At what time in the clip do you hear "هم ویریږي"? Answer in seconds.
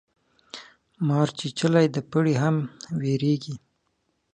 2.41-3.55